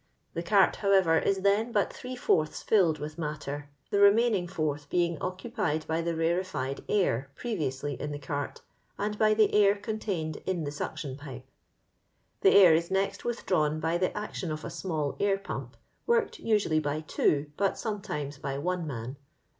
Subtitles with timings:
[0.33, 5.19] The cart, however, is then bot three fourths filled with mattor, the remaining fourth being
[5.21, 8.61] occupied by the rarefied air pre viously in the cart,
[8.97, 11.45] and by the air contained in the suction pipe.
[12.39, 15.77] This air is next withdravm by the action of a small air pump,
[16.07, 19.17] worked osih ally by two, but sometimes by one man.